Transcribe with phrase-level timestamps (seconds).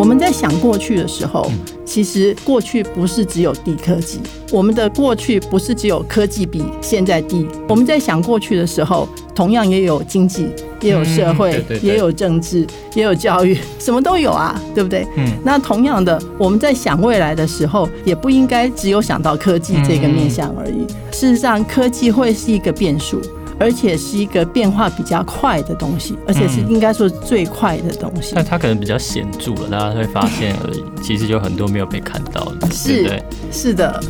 [0.00, 1.52] 我们在想过去的时候，
[1.84, 4.18] 其实过去不是只有低科技，
[4.50, 7.46] 我们的过去不是只有科技比现在低。
[7.68, 10.48] 我们在想过去的时候，同样也有经济，
[10.80, 15.06] 也有社会，也有政治，也有教育， 什么都有啊，对不对？
[15.18, 15.26] 嗯。
[15.44, 20.86] 那同样的，我们在想未来的时候，也不应该只有想到科技这个面向而已。
[21.12, 23.20] 事实上，科技会是一个变数。
[23.60, 28.32] 而且是一个变化比较快的东西，而且是应该说最快的东西。
[28.34, 30.82] 但它可能比较显著了，大家会发现而已。
[31.02, 33.22] 其实有很多没有被看到的，是对不对？
[33.52, 34.02] 是的。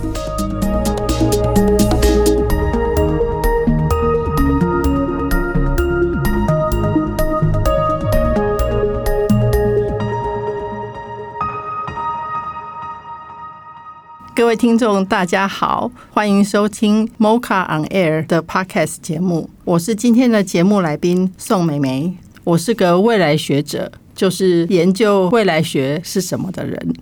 [14.50, 19.48] 各位听众，大家好，欢迎收听 Mocha on Air 的 Podcast 节目。
[19.62, 22.12] 我是今天的节目来宾宋美美，
[22.42, 26.94] 我是个未来学者，就是研究未来学是什么的人。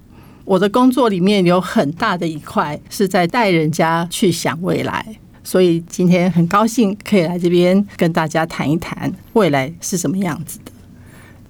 [0.44, 10.72] 我的工作里面有很大的一块是在带人家去想未来，所以今天很高兴可以来这边跟大家谈一谈未来是什么样子的。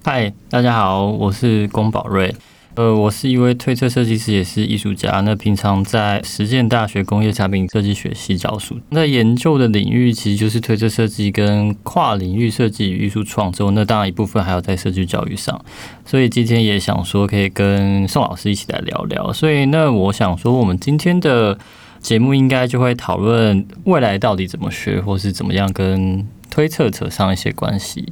[0.04, 2.32] 嗨，大家好，我是龚宝瑞。
[2.78, 5.20] 呃，我是一位推测设计师，也是艺术家。
[5.22, 8.78] 那平常在实践大学工业产品设计学系教书。
[8.90, 13.72] 那研究的领域其实就是推测设计跟跨领域设计与艺术创作。
[13.72, 15.60] 那当然一部分还有在设计教育上。
[16.06, 19.32] 所以今天也想说，可以跟宋老师一起来聊聊。
[19.32, 21.58] 所以那我想说，我们今天的
[21.98, 28.06] 节目应该就会讨论未来到底怎么学，或是怎么样跟推测扯上一些关系。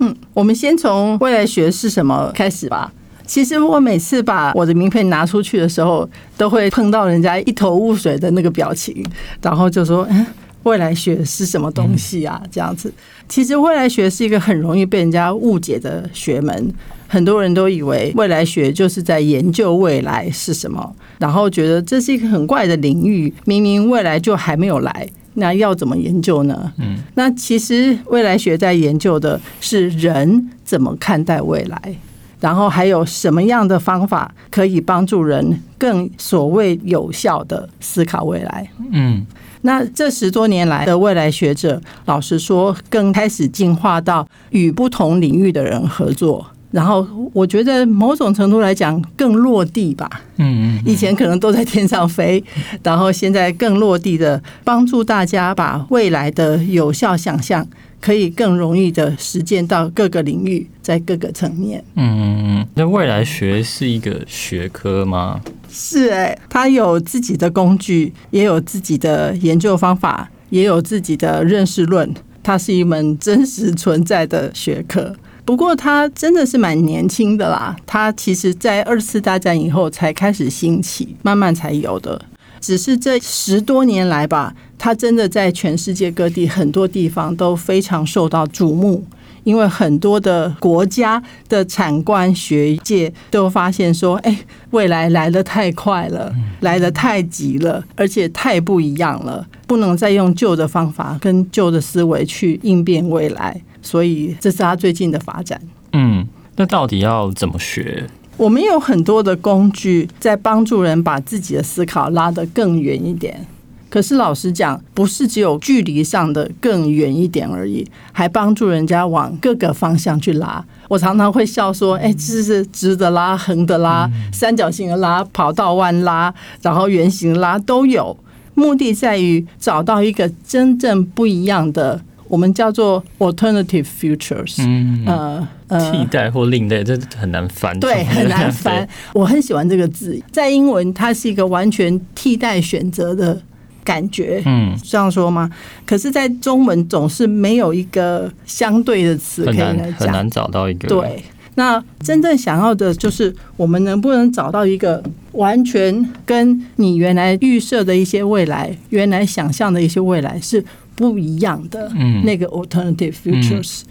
[0.00, 2.92] 嗯，我们先从未来学是什么开始吧。
[3.26, 9.04] 其实我每次把我的名片拿出去的时候，都会碰到人家一头雾水的那个表情，
[9.42, 10.26] 然后就说：“嗯，
[10.64, 12.92] 未来学是什么东西啊？”这样子。
[13.28, 16.72] 其实未来学是一个很容易被人家误解的学门，
[17.08, 26.70] 很多人都以为未来学就是在研究未来是什么，然后觉得这是一个很怪的领域，明明未来就还没有来，那要怎么研究呢？
[26.76, 31.94] 嗯，那其实未来学在研究的是人怎么看待未来。
[32.44, 38.68] 然后还有什么样的方法可以帮助人更所谓有效的思考未来？
[38.92, 39.24] 嗯，
[39.62, 46.46] 那这十多年来的未来学者，老实说，更开始进化到与不同领域的人合作。
[46.70, 50.10] 然后我觉得某种程度来讲，更落地吧。
[50.36, 52.44] 嗯，以前可能都在天上飞，
[52.82, 57.66] 然后现在更落地的帮助大家把未来的有效想象。
[58.04, 61.82] 可以更容易的实践到各个领域，在各个层面。
[61.94, 65.40] 嗯，那未来学是一个学科吗？
[65.70, 72.12] 是哎、欸，它有自己的工具，也有自己的研究方法，也有自己的认识论。
[72.42, 75.16] 它是一门真实存在的学科。
[75.46, 77.74] 不过，它真的是蛮年轻的啦。
[77.86, 82.20] 它其实在二次大战以后才开始兴起，慢慢才有的。
[82.64, 89.04] 只是这十多年来吧，他真的在全世界各地很多地方都非常受到瞩目，
[89.42, 94.34] 因为很多的国家的产官学界都发现说，哎，
[94.70, 105.60] 未来来得太快了，来得太急了，而且太不一样了，不能再用旧的方法跟旧的思维去应变未来，所以这是他最近的发展。
[105.92, 106.26] 嗯，
[106.56, 108.06] 那到底要怎么学？
[108.36, 113.46] 我们有很多的工具在帮助人把自己的思考拉得更远一点。
[113.88, 120.64] 可是老实讲，不是只有距离上的更远一点而已，还帮助人家往各个方向去拉。
[120.88, 128.16] 我常常会笑说：“哎，这是直的拉、横的拉、三角形的拉、跑道弯拉，然后圆形拉都有。
[128.54, 138.86] 目的在于找到一个真正不一样的。”我们叫做 alternative futures，嗯呃呃，替代或另类，这很难翻，对，很难翻。
[139.12, 143.40] 我很喜欢这个字，在英文它是一个完全替代选择的
[143.84, 145.50] 感觉，嗯，这样说吗？
[145.86, 150.88] 可是，在中文总是没有一个相对的词可以来讲，很难找到一个。
[150.88, 151.22] 对，
[151.56, 160.64] 那真正想要的就是我们能不能找到一个完全跟你原来预设的一些未来、原来想象的一些未来是。
[160.96, 161.90] 不一样的
[162.22, 163.82] 那个 alternative futures，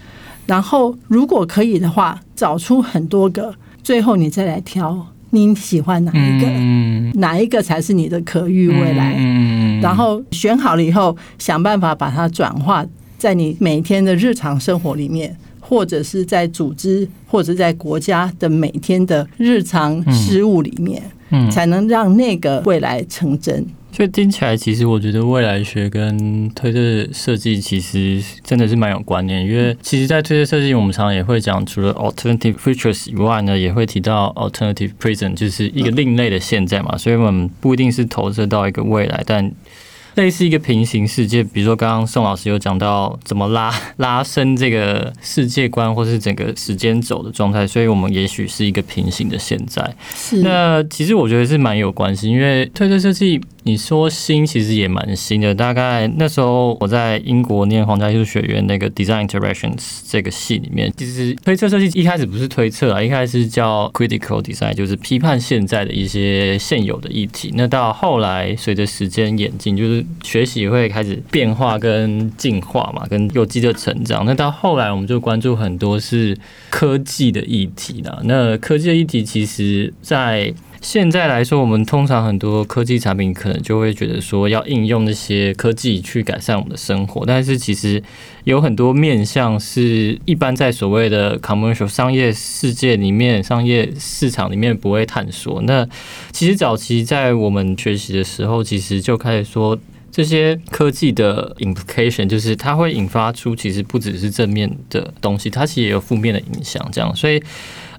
[0.46, 9.14] 然后如果可以的话，找出很多个，最后你再来挑你喜欢哪一个，哪一个才是你的可预未来。
[9.82, 12.86] 然后选好了以后，想办法把它转化
[13.18, 21.02] 在你每天的日常生活里面，或者是在组织，或者在国家的每天的日常事务里面，
[21.52, 23.66] 才能让那个未来成真。
[23.96, 29.46] 所以听起来，其实我觉得未来学跟推特设计其实真的是蛮有关联。
[29.46, 36.98] 因为其实，在推特设计，我们常常也会讲，除了 alternative features 以外呢，也会提到 alternative present，就是一个另类的现在嘛。
[36.98, 39.52] 所以我们不一定是投射到一个未来，但
[40.16, 49.96] 类似一个平行世界，比如说刚刚宋老师有讲到怎么拉拉伸这个世界观，或是整个时间轴的状态，所以我们也许是一个平行的现在。
[50.16, 50.42] 是。
[50.42, 53.40] 那其实我觉得是蛮有关系，因为推特设计。
[53.64, 67.54] 你说新其实也蛮新的，大概那时候我在英国念皇家艺术学院那个 Design Interactions 这个系里面，其实推测设计一开始不是推测啊，一开始叫 Critical Design，就是批判现在的一些现有的议题。
[67.56, 74.26] 那到后来随着时间演进，就是学习会开始变化跟进化嘛，跟有机的成长。
[74.26, 76.38] 那到后来我们就关注很多是
[76.70, 78.20] 科技的议题啦。
[78.26, 88.04] 那科技的议题其实在现在来说，我们通常很多科技产品可能就会觉得说要应用那些科技去改善我们的生活，但是其实
[88.44, 95.62] 有很多面向是一般在所谓的 commercial 商业世界里面、商业市场里面不会探索。
[95.62, 95.88] 那
[96.34, 99.80] 其实早期在我们学习的时候，其实就开始说
[100.12, 106.86] 这些科技的 implication，就是它会引发出其实不只是正面的东西，它其实也有负面的影响。
[106.92, 107.42] 这样，所以。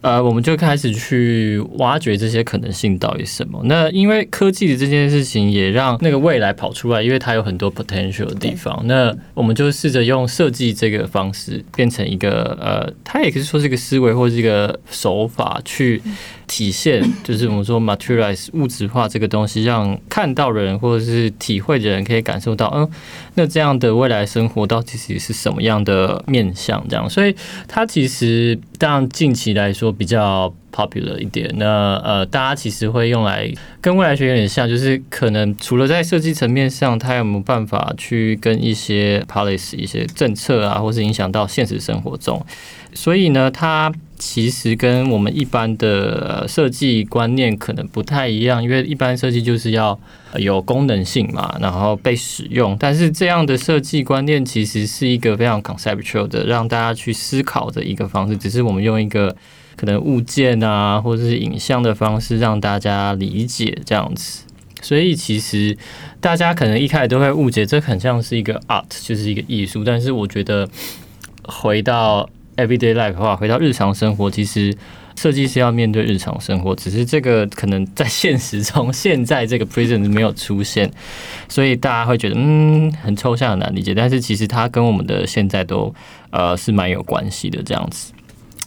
[0.04, 3.58] 呃，我们就开始去挖掘这些可能性到底什么。
[3.64, 8.82] 那因为科技的这件事情，也让那个未来跑出来，因为它有很多 potential 的地方。
[8.84, 16.02] 那我们就试着用设计这个方式，变成一个呃，它也可以说是一个思维或是一个手法去。
[16.46, 22.88] 体现 就是我们说 materialize 物质化这个东西，让看到的人或者是体会的人可以感受到，嗯，
[23.34, 26.84] 那这样的未来生活到底是什么样的面向？
[26.88, 27.34] 这样，所以
[27.66, 31.50] 它其实当然近期来说比较 popular 一点。
[31.56, 42.44] 那呃，大家其实会用来跟未来学有点像，就是可能除了在设计层面上，它有没有办法去跟一些 policy 一些政策啊，或是影响到现实生活中？
[42.92, 43.92] 所以呢，它。
[44.18, 49.98] 其实跟我们一般的设计观念可能不太一样，因为一般设计就是要
[50.36, 52.76] 有功能性嘛，然后被使用。
[52.78, 58.36] 但是这样的设计观念其实是一个非常 conceptual 的，让大家去思考的一个方式。
[58.36, 59.34] 只是我们用一个
[59.76, 64.44] 可能物件啊，或者是影像的方式让大家理解这样子。
[64.80, 65.76] 所以其实
[66.20, 69.82] 大家可能一开始都会误解，这很像是一个 art，就是一个艺术。
[69.82, 70.68] 但是我觉得
[71.44, 74.74] 回到 Everyday life 的话，回到日常生活，其实
[75.16, 80.90] 设计师要面对日常生活，只是这个可能在现实中，现在这个 prison 没有出现，
[81.48, 83.94] 所以大家会觉得嗯很抽象，很难理解。
[83.94, 85.94] 但是其实它跟我们的现在都
[86.30, 88.13] 呃是蛮有关系的，这样子。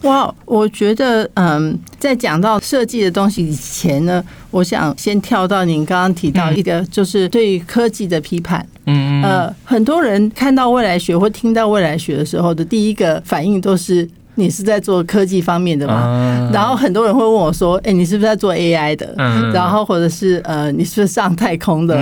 [0.03, 8.65] 哇，我觉得嗯，在讲到设计的东西以前呢，我想先跳到您刚刚提到一个，就是对科技的批判。
[8.85, 14.07] 嗯，呃，很多人看到未来学或听到未来学的时候的第一个反应都是。
[14.37, 16.49] 你是在做科技方面的吗？
[16.53, 19.13] 然后很多人会问我说：“哎，你是不是在做 AI 的？”
[19.51, 21.97] 然后或者是呃，你是不是上太空的？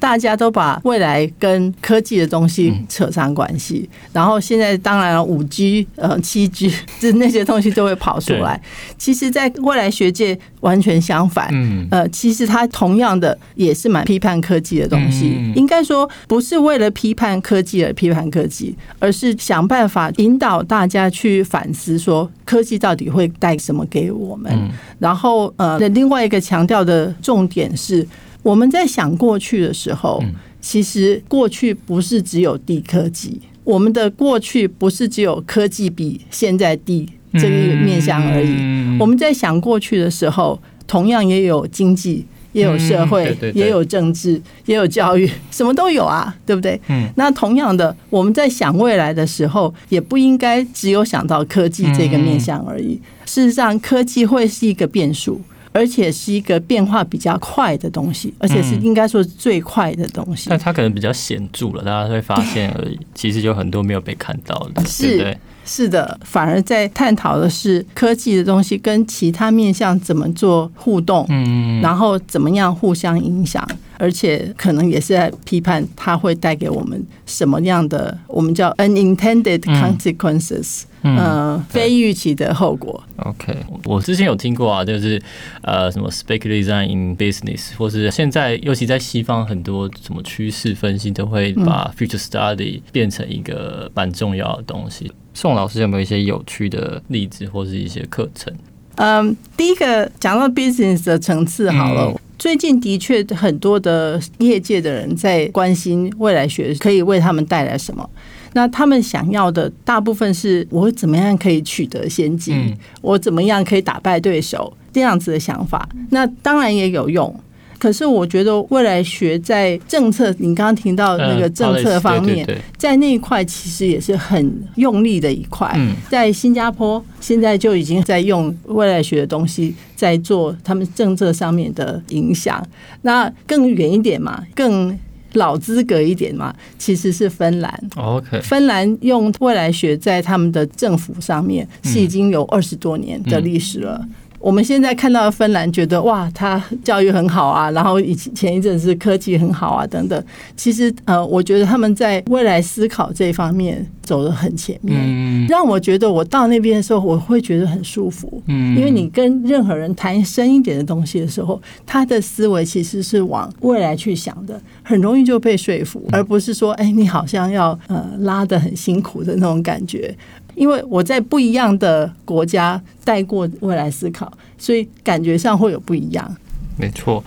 [0.00, 3.88] 大家都把未来跟科技的东西扯上关系。
[4.12, 8.60] 然后现在当然了，五 G、呃七 G， 就那些东西都会跑出来。
[8.98, 11.48] 其实，在未来学界完全相反。
[11.90, 15.36] 呃，其实它同样的也是蛮批判科技的东西。
[15.54, 21.66] 应该说，不是为了批判科技而批判科技，而是想办法引导大家去反。
[21.76, 24.52] 是说科技到底会带什么给我们？
[24.98, 28.06] 然后呃，另外一个强调的重点是，
[28.42, 30.22] 我们在想过去的时候，
[30.60, 38.98] 其实过去不是只有低科技，我们的过去不是只有科技比现在低这个面向而已。
[38.98, 42.26] 我们在想过去的时候，同样也有经济。
[42.56, 46.80] 也有社会，也有政治，也有教育， 什么都有啊，对不对？
[46.88, 47.06] 嗯。
[47.16, 52.98] 那同样的，我们在想未来的时候，也不应该只有想到科技这个面向而已。
[53.26, 55.40] 事实上，科技会是一个变数，
[55.72, 60.48] 而且是一个变化比较快的东西，而且是应该说最快的东西。
[60.48, 62.98] 但它可能比较显著了，大家会发现而已。
[63.14, 65.38] 其实有很多没有被看到的， 是对不对？
[65.66, 73.66] 是的，反而在探讨的是科技的东西跟其他面向怎么做互动，嗯，然后怎么样互相影响，
[73.98, 83.02] 而且可能也是在批判它会带给我们什么样的我们叫 unintended consequences，嗯，呃，非预期的后果。
[83.16, 85.20] OK，我之前有听过啊，就是
[85.62, 95.10] 呃，什么 speculative design in business，或是现在尤其在西方很多什么趋势分析都会把 future study 变成一个蛮重要的东西。
[95.36, 98.50] 宋老师有没有一些有趣的例子或是一些课程？
[98.94, 108.08] 嗯，第一个讲到 business 的层次好了，最近的确很多的业界的人在关心未来学可以为他们带来什么。
[108.54, 115.86] 那他们想要的大部分是我怎么样可以取得先机，嗯、我怎么样可以打败对手这样子的想法。
[116.08, 117.38] 那当然也有用。
[117.78, 125.78] 可是我觉得未来学在政策，你刚刚听到那个政策方面，在那一块其实也是很用力的一块。
[126.08, 132.66] 在新加坡现在就已经在用未来学的东西在做他们政策上面的影响。
[133.02, 134.98] 那更远一点嘛，更
[135.34, 137.90] 老资格一点嘛，其实是芬兰。
[137.96, 144.02] OK，芬兰用未来学在他们的政府上面是已经有二十多年的历史了。
[144.46, 150.24] 我们现在看到芬兰，觉得哇，他教育很好啊，然后以前一阵是科技很好啊，等等。
[150.56, 158.40] 其实呃，我觉得他们在未来思考这方面走得很前面，让我觉得我到那边的时候，我会觉得很舒服。
[158.46, 170.16] 嗯，因为你跟任何人谈深一点的东西的时候，他的思维其实是往未来去想的，很容易就被说服，而不是说，哎，你好像要呃拉得很辛苦的那种感觉。
[170.56, 176.36] 因为我在不一样的国家带过未来思考，所以感觉上会有不一样。
[176.78, 177.24] 没错，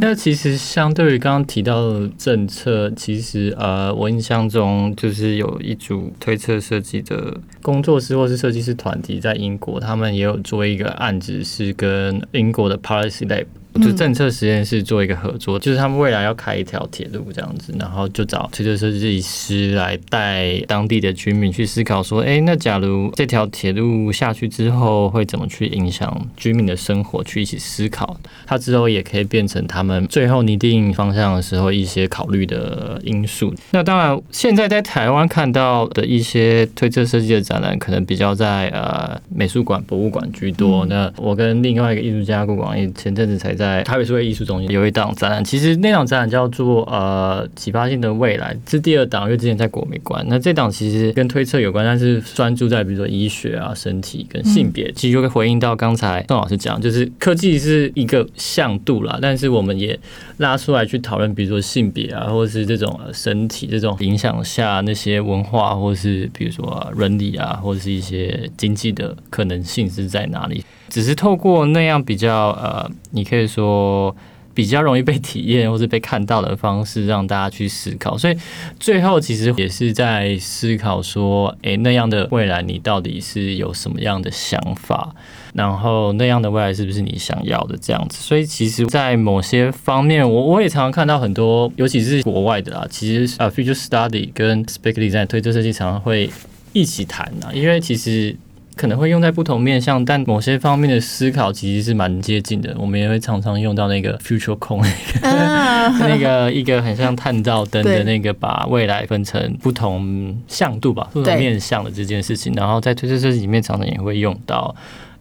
[0.00, 13.46] 那其实相对于刚刚提到的政策，其实呃，我印象中就是有一组推测设计的工作室或是设计师团体在英国，他们也有做一个案子，是跟英国的 Policy Lab。
[13.80, 33.54] 就政策实验室做一个合作，就是他们未来要开一条铁路这样子，然后就找推车设计师来带当地的居民去思考说，哎，那假如这条铁路下去之后会怎么去影响居民的生活，去一起思考，它之后也可以变成他们最后拟定方向的时候一些考虑的因素。
[33.70, 40.84] 那当然，现在在台湾看到的一些推测设计的展览，可能比较在呃美术馆、博物馆居多。
[40.86, 43.72] 那我跟另外一个艺术家顾广义前阵子才在。
[43.72, 50.24] 在台北数位艺术中心有一档展览，其实那档展览叫做呃启发性的未来，是第二档，因为之前在国美馆。
[50.28, 59.96] 那这档其实跟推测有关，但是专注在比如说医学啊、身体跟性别，其实就会回应到刚才宋老师讲，就是科技是一个向度啦，但是我们也
[60.38, 70.64] 拉出来去讨论，比如说性别啊，或者是这种身体这种影响下那些文化，或者是比如说伦理啊，或者是一些经济的可能性是在哪里？
[70.92, 74.14] 只是透过那样比较呃，你可以说
[74.52, 78.18] 比较容易被体验或是被看到的方式，让大家去思考。
[78.18, 78.36] 所以
[78.78, 85.14] 最后其实也是在思考说，诶，那样的未来你到底是有什么样的想法？
[85.54, 88.18] 然后那样的未来是不是你想要的这样子？
[88.20, 96.28] 所以其实，在某些方面，我我也常常看到很多，尤其是国外的啊，其实啊，future study 跟 spec design 推测设计常常会
[96.74, 98.36] 一起谈啊，因为其实。
[98.74, 102.74] 可能会用在不同面向，但某些方面的思考其实是蛮接近的。
[102.78, 104.82] 我们也会常常用到那个 future cone
[105.22, 112.52] 那个一个很像探照灯的那个，把未来分成不同向度吧，不同面向的这件事情。
[112.54, 114.74] 然后在推测设计里面常常也会用到。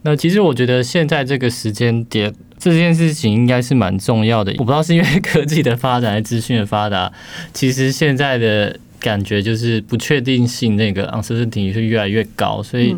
[0.03, 4.51] 那其实我觉得现在这个时间点，这件事情应该是蛮重要的。
[4.59, 7.11] 我不知道是因为科技的发展还是资讯的发达，
[7.53, 12.95] 其实现在的感觉就是不确定性那个 uncertainty 是越来越高，所以。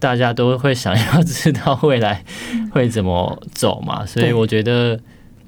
[0.00, 2.24] 大家都会想要知道未来
[2.72, 4.98] 会怎么走嘛，所以我觉得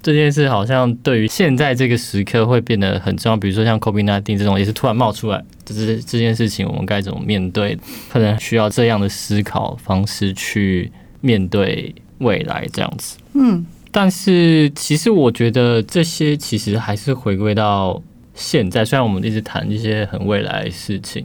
[0.02, 3.36] 这件事好像对于现在这个时刻会变得很重要。
[3.36, 7.78] 比如说像 COVID-19 这种也是突然冒出来，就是这件事情我们该怎么面对？
[8.10, 13.16] 可能需要这样的思考方式去面对未来这样子。
[13.32, 18.02] 嗯，但是其实我觉得这些其实还是回归到
[18.34, 21.24] 现在，虽然我们一直谈一些很未来的事情，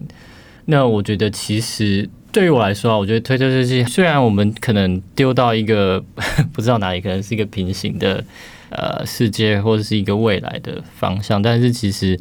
[0.66, 2.10] 那我觉得其实。
[2.32, 6.04] 对于我来说啊，我觉得推测设计虽然我们可能丢到一个
[6.54, 8.24] 不知道哪里，可能是一个平行的
[8.70, 12.20] 呃世界，或者是一个未来的方向，但是其实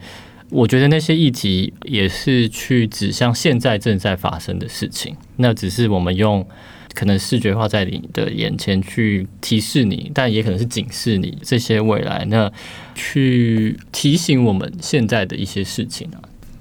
[0.49, 5.15] 我觉得那些议题也是去指向现在正在发生的事情。
[5.37, 6.47] 那只是我们用
[6.95, 12.51] 可能视觉化在你的眼前去提示你，但也可能是警示你这些未来，那
[12.95, 16.17] 去提醒我们现在的一些事情啊。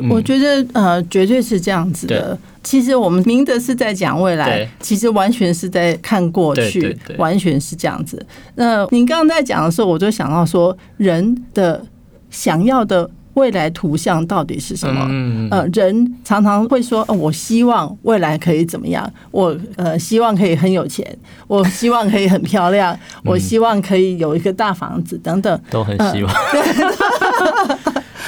[0.10, 2.38] 我觉得呃，绝对是这样子的。
[2.64, 8.26] 其实我们明德是在讲未来，其实完全是在看过去，完全是这样子。
[8.56, 11.86] 那您刚刚在讲的时候，我就想到说，人的
[12.32, 15.08] 想要的未来图像到底是什么？
[15.52, 19.08] 呃，人常常会说，我希望未来可以怎么样？
[19.30, 21.06] 我呃，希望可以很有钱，
[21.48, 26.34] 我希望可以很漂亮， 我希望可以有一个大房子等等，都很希望。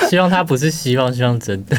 [0.10, 1.78] 希望他不是希望，希望真的。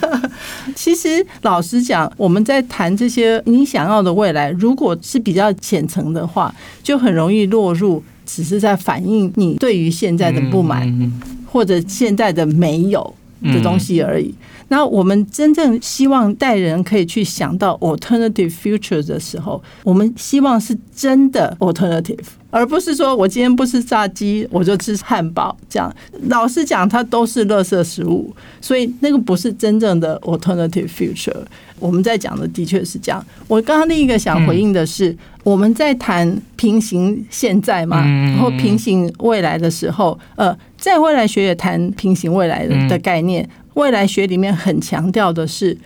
[0.74, 11.12] 其实老实讲，我们在谈这些你想要的未来，如果是比较浅层的话，就很容易落入只是在反映你对于现在的不满，
[11.46, 14.34] 或者现在的没有的东西而已。
[14.68, 22.18] 那我们真正希望带人可以去想到 alternative future 的时候，我们希望是真的 alternative。
[22.52, 25.56] 而不是说我今天不吃炸鸡，我就吃汉堡。
[25.68, 25.92] 这样
[26.28, 31.44] 老实讲，它都是垃圾食物，所以那个不是真正的 alternative future。
[31.78, 33.24] 我们在讲的的确是这样。
[33.46, 43.48] 我刚刚另一个想回应的是，我们在谈平行现在嘛，然后平行未来的时候，呃，在未来学也谈平行未来的概念。
[43.74, 45.78] 未来学里面很强调的是。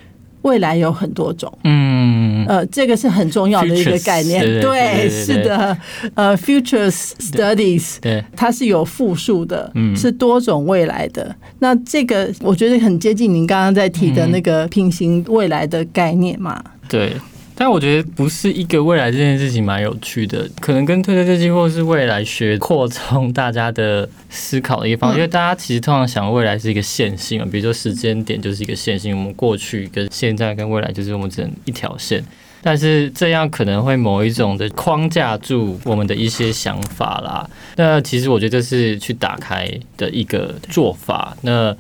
[0.44, 5.74] 未来有很多种，嗯，呃，这个是很重要的一个概念，对，是的，
[6.12, 11.34] 呃，future studies，对，它是有复数的，嗯，是多种未来的。
[11.60, 17.14] 那这个我觉得很接近您刚刚在提的那个平行未来的概念嘛，对。
[17.56, 32.25] 但我觉得不是一个未来这件事情蛮有趣的，可能跟推特设计或是未来学扩充大家的思考的一方，因为大家其实通常想未来是一个线性嘛，比如说时间点就是一个线性，我们过去跟现在跟未来就是我们只能一条线。
[32.66, 37.47] 但是这样可能会某一种的框架住我们的一些想法啦。
[37.76, 41.37] 那其实我觉得这是去打开的一个做法。
[41.42, 41.76] 那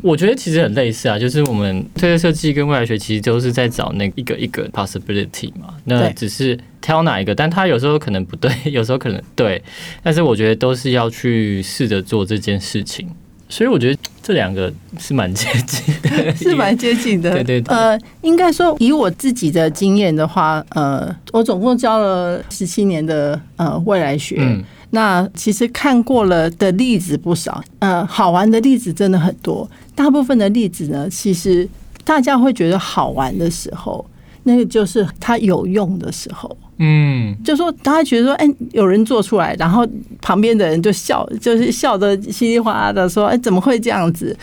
[0.00, 5.74] 我觉得其实很类似啊，就是我们推特设计跟未来学其实都是在找那一个一个 possibility 嘛。
[5.84, 9.60] 那只是挑哪一个，但它有时候可能不对，有时候可能对。
[10.00, 13.08] 但是我觉得都是要去试着做这件事情。
[13.48, 13.98] 所以我觉得
[14.30, 17.30] 这两个是蛮接近的，是蛮接近的。
[17.34, 17.76] 对对对。
[17.76, 24.36] 呃，应该说以我自己的经验的话，呃，我总共教了十七年的呃未来学。
[24.38, 24.62] 嗯。
[24.90, 29.68] 那其实看过了的例子不少，呃，好玩的例子真的很多。
[29.96, 31.68] 大部分的例子呢，其实
[32.04, 34.06] 大家会觉得好玩的时候，
[34.44, 36.56] 那个就是它有用的时候。
[36.82, 39.86] 嗯，就说大家觉得说，哎，有人做出来，然后
[40.22, 44.34] 旁边的人就笑，就是笑得稀里哗啦的说，哎，怎么会这样子？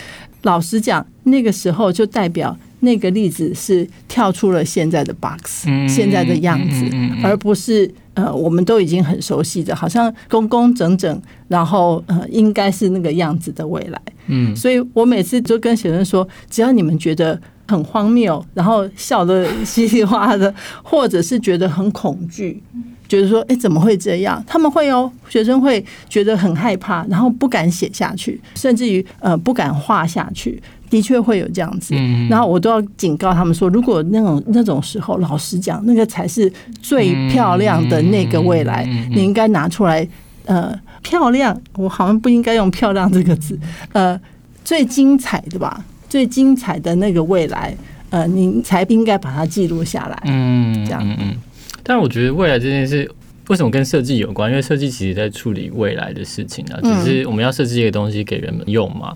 [0.43, 6.85] 老实讲，那个时候就代表那个例子是跳出了现在的 box，现在的样子，
[7.23, 13.99] 而不是呃，我们都已经很熟悉的，好像工工整整，然后呃，应该是那个样子的未来。
[14.27, 17.41] 嗯，所以我每次就跟学生说，只要你们觉得。
[17.67, 20.53] 很荒谬，然后笑得稀里哗啦的，
[20.83, 22.61] 或者是觉得很恐惧，
[23.07, 30.61] 觉得说：“哎，怎么会这样？”他们会哦，学生会觉得很害怕，然后不敢写下去，甚至于呃不敢画下去。
[30.89, 31.93] 的确会有这样子，
[32.29, 36.49] 然后我都要警告他们说：“如果那种那种时候，老实讲，那个才是
[36.81, 40.07] 最漂亮的那个未来，你应该拿出来。
[40.45, 43.59] 呃，漂亮，我好像不应该用‘漂亮’这个字，
[43.91, 44.17] 呃，
[44.63, 47.75] 最精彩的吧。”最精彩的那个未来，
[48.09, 50.23] 呃，您才应该把它记录下来。
[50.25, 51.01] 嗯，这样。
[51.03, 51.35] 嗯嗯。
[51.83, 53.09] 但我觉得未来这件事
[53.47, 54.49] 为什么跟设计有关？
[54.49, 59.15] 因为设计其实在处理未来的事情啊，只是我们要设计一个东西给人们用嘛。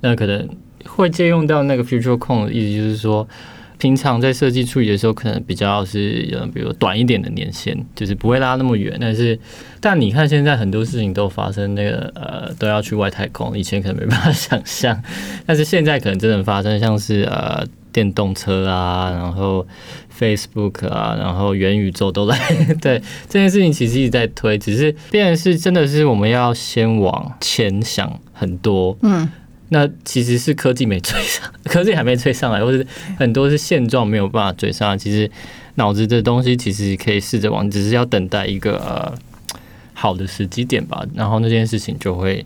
[0.00, 0.48] 那可能
[0.84, 3.26] 会借用到那个 future con 的意思，就是说。
[3.80, 8.96] 平常在设计处理的时候，可能比较是呃，比如短一点的年限，就是不会拉那么远。
[9.00, 9.36] 但是，
[9.80, 15.02] 但你看现在很多事情都发生，那个呃，都要去外太空，以前可能没办法想象，
[15.46, 19.66] 但是现在可能真的发生，像是呃电动车啊，然后
[20.16, 22.38] Facebook 啊，然后元宇宙都来。
[22.82, 29.26] 对这件事情，其实一直在推，只是变成是真的是我们要先往前想很多，嗯。
[29.70, 32.84] 那其实是科技没追上，科技还没追上来，或 者
[33.18, 34.98] 很多是现状没有办法追上。
[34.98, 35.30] 其实
[35.76, 39.14] 脑子的东西其实可以试着往，只是要等待一个呃
[39.94, 42.44] 好的时机点吧，然后那件事情就会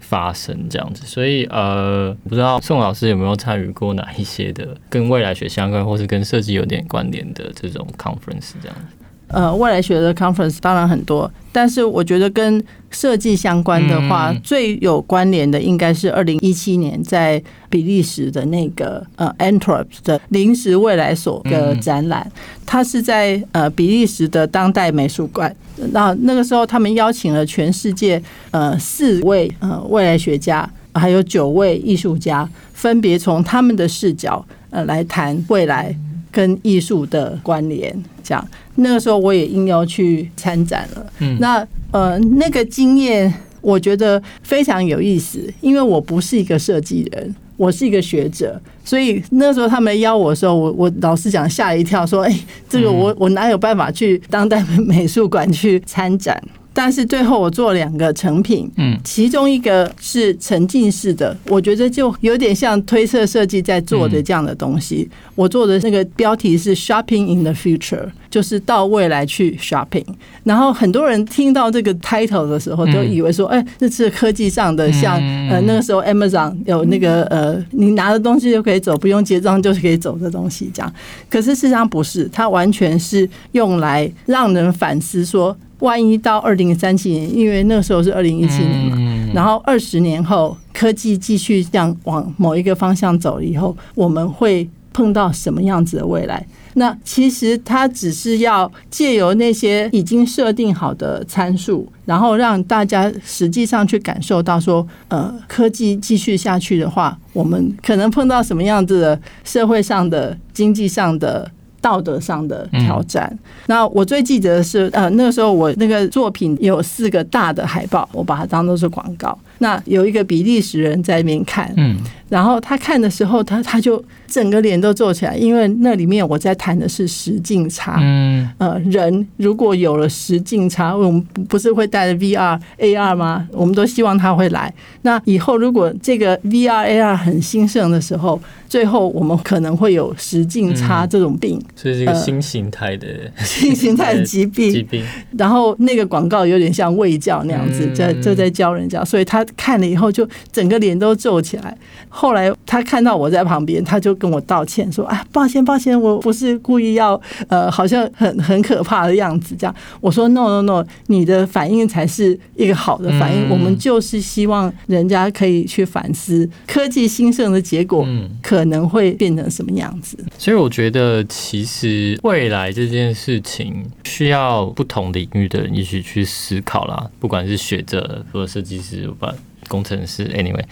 [0.00, 1.06] 发生这样子。
[1.06, 9.03] 所以呃，不知道宋老师有没有参与过哪一些的跟未来学相关，或是跟设计有点关联的这种 conference 这样子。
[9.34, 22.30] 呃，未来学的 conference 当然很多，但是我觉得跟设计相关的话，嗯、最有关联的应该是二零一七年在比利时的那个呃 Antwerp 的临时未来所的展览，
[22.64, 25.54] 它是在呃比利时的当代美术馆。
[25.90, 35.92] 那那个时候，他们邀请了全世界呃四位呃未来学家，还有九位艺术家，分别从他们的视角呃来谈未来
[36.34, 37.94] 跟艺术的关联，
[38.24, 38.44] 这样。
[38.74, 41.06] 那个时候我也应邀去参展了。
[41.20, 56.42] 嗯，那呃，那个经验我觉得非常有意思，因为我不是一个设计人，我是一个学者，所以那时候他们邀我的时候，我我老实讲吓了一跳，说：“哎，这个我我哪有办法去当代美术馆去参展？”
[56.74, 65.08] 但是最后我做两个成品，嗯，其中一个是沉浸式的，我觉得就有点像推测设计在做的这样的东西。
[65.36, 70.04] 我做的那个标题是 “Shopping in the Future”，就是到未来去 shopping。
[70.42, 75.16] 然后很多人听到这个 title 的时候，都以为说，哎，这是科技上的，像
[75.48, 80.92] 呃那个时候 Amazon 有那个呃，你拿的东西就可以走，不用结账就是可以走的东西这样。
[81.30, 85.56] 可是事实上不是，它完全是用来让人反思说。
[85.80, 96.46] 万一到二零三七年，因为那时候是二零一七年嘛，然后二十年后科技继续这样往某一个方向走了以后，我们会碰到什么样子的未来？
[96.76, 111.50] 那其实它只是要借由那些已经设定好的参数，然后让大家实际上去感受到说，呃，科技继续下去的话，我们可能碰到什么样子的社会上的、经济上的。
[111.84, 113.38] 道德上的挑战。
[113.66, 119.38] 那我最记得的是，呃，那个时候我那个作品有四个大的海报，我把它当做是广告。
[119.58, 121.96] 那有一个比利时人在那边看，嗯，
[122.28, 133.48] 然后他看的时候，他他就整个脸都皱起来，因为那里面我在谈的是实境差，嗯，呃，人如果有了实境差，我们不是会带着 VR、AR 吗？
[133.52, 134.72] 我们都希望他会来。
[135.02, 144.70] 那以后如果这个 VR、AR 很兴盛的时候，最后我们可能会有实境差这种病，所以是一个新形态的、呃、新形态的疾病。
[144.72, 145.04] 疾病。
[145.38, 151.76] 然后那个广告有点像卫教那样子，在就在教人家，所以他看了以后就整个脸都皱起来。
[152.08, 163.48] 后来他看到我在旁边，他就跟我道歉说：“啊，抱歉，抱歉，我不是故意要呃，好像很很可怕的样子。”这样我说：“No，No，No，no, no, 你的反应才是一个好的反应。
[163.50, 168.04] 我们就是希望人家可以去反思科技兴盛的结果，
[168.42, 170.16] 可。”可能会变成什么样子？
[170.38, 177.10] 所以我觉得，其实未来这件事情需要不同领域的人一起去思考啦。
[177.18, 179.33] 不管是学者或者设计师，不管
[179.68, 180.64] 工程师，anyway。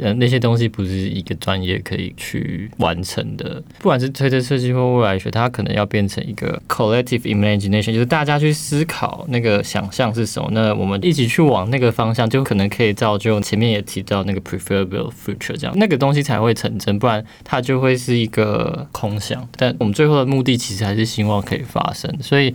[0.00, 3.60] 呃，那些东西不是一个专业可以去完成的。
[3.80, 19.46] 不管是推测设计或未来学，它可能要变成一个 collective imagination，就是大家去思考那个想象是什么，那我们一起去往那个方向，就可能可以造就前面也提到那个 preferable future 这样，那个东西才会成真，不然它就会是一个空想。
[19.56, 22.54] 但我们最后的目的其实还是希望可以发生，所以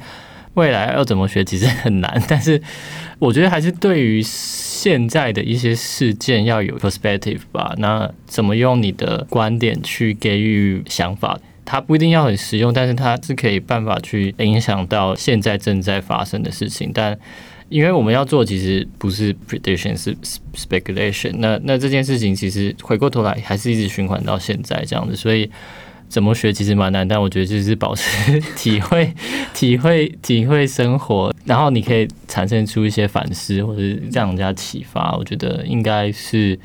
[0.56, 2.62] 未来要怎么学其实很难， 但是
[3.20, 4.22] 我觉得还是对于。
[4.86, 11.40] 现在的一些事件要有 perspective 吧，那怎么用你的观点去给予想法？
[11.64, 16.92] 它不一定要很实用，但是它是可以办法去影响到现在正在发生的事情。
[16.94, 17.18] 但
[17.70, 20.16] 因为我们要做，其实不是 prediction，是
[20.54, 21.34] speculation。
[21.40, 25.50] 那那这件事情其实回过头来还是一直循环到现在这样子，所以。
[26.08, 29.14] 怎么学其实蛮难，但我觉得就是保持 体会、
[29.54, 35.16] 体会、体会生活，然后你可以产生出一些反思，或者是让人家启发。
[35.18, 36.58] 我觉得应该是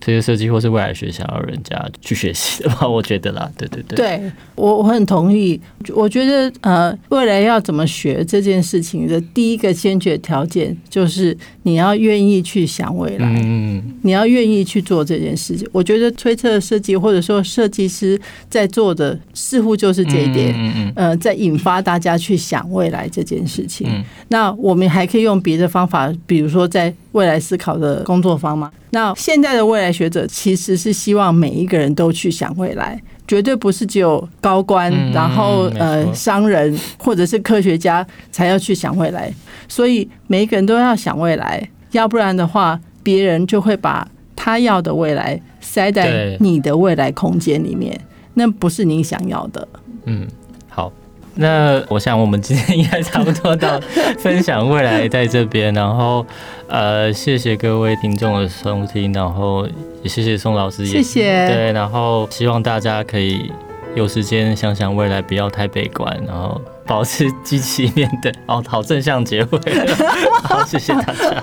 [0.00, 2.86] 这些设计或是未来学想要人家去学习的吧。
[2.88, 5.60] 我觉得啦，对对对，对我我很同意。
[5.94, 15.68] 我觉得呃，未来要怎么学这件事情的第一个先决条件就是你要愿意去想未来，嗯，你要愿意去做这件事情。
[15.72, 24.04] 我觉得推测设计或者说设计师在做的似乎就是这一点，呃，在引发大家去想未来这件事情。
[24.28, 28.70] 那我们还可以用别的方法，比如说在未来思考的工作方吗？
[28.90, 39.32] 那现在的未来学者其实是希望每一个人都去想未来，绝对不是只有高官，然后呃商人或者是科学家才要去想未来。
[39.68, 47.98] 所以每一个人都要想未来，要不然的话，别人就会把他要的未来塞在你的未来空间里面。
[48.34, 49.66] 那不是你想要的。
[50.04, 50.45] 嗯，好，
[51.36, 53.78] 那我想我们今天应该差不多到
[54.18, 56.24] 分享未来在这边，然后
[56.66, 59.68] 呃，谢谢各位听众的收听，然后
[60.02, 61.46] 也谢谢宋老师，谢谢。
[61.46, 63.52] 对，然后希望大家可以
[63.94, 69.60] 有时间想想未来，不要太悲观，然后保持积极面对，哦，好正向结尾，
[70.42, 71.42] 好，谢谢大家。